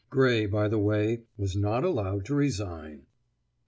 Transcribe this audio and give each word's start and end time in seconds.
(Gray, 0.09 0.47
by 0.47 0.67
the 0.67 0.79
way, 0.79 1.25
was 1.37 1.55
not 1.55 1.83
allowed 1.83 2.25
to 2.25 2.33
resign.)" 2.33 3.05